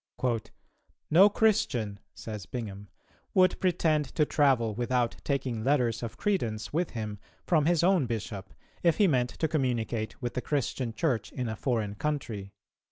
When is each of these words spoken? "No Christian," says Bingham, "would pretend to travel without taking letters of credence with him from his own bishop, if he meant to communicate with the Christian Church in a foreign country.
"No 1.11 1.29
Christian," 1.29 1.99
says 2.15 2.47
Bingham, 2.47 2.89
"would 3.35 3.59
pretend 3.59 4.05
to 4.15 4.25
travel 4.25 4.73
without 4.73 5.17
taking 5.23 5.63
letters 5.63 6.01
of 6.01 6.17
credence 6.17 6.73
with 6.73 6.89
him 6.89 7.19
from 7.45 7.67
his 7.67 7.83
own 7.83 8.07
bishop, 8.07 8.51
if 8.81 8.97
he 8.97 9.05
meant 9.05 9.29
to 9.29 9.47
communicate 9.47 10.19
with 10.19 10.33
the 10.33 10.41
Christian 10.41 10.91
Church 10.91 11.31
in 11.31 11.47
a 11.47 11.55
foreign 11.55 11.93
country. 11.93 12.51